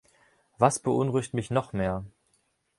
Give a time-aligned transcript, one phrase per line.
[0.57, 2.03] Was beunruhigt mich noch mehr?